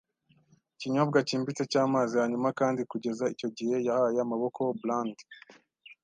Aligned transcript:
ikinyobwa 0.73 1.17
cyimbitse 1.27 1.63
cyamazi, 1.71 2.13
hanyuma, 2.21 2.47
kandi, 2.59 2.81
kugeza 2.91 3.25
icyo 3.33 3.47
gihe, 3.57 3.75
yahaye 3.87 4.19
Amaboko 4.25 4.61
brandi. 4.81 5.23